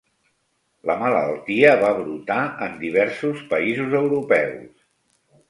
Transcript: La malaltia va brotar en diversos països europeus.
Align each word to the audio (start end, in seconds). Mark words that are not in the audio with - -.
La 0.91 0.95
malaltia 1.01 1.73
va 1.83 1.91
brotar 1.99 2.39
en 2.69 2.81
diversos 2.85 3.45
països 3.53 3.95
europeus. 4.03 4.69